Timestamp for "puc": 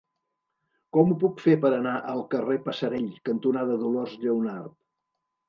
1.23-1.43